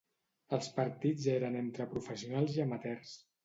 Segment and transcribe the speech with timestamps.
[0.57, 3.17] Els partits eren entre professionals i amateurs.